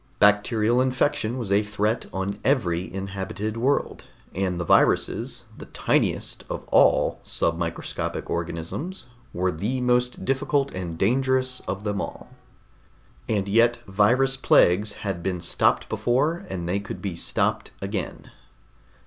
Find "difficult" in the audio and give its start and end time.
10.25-10.71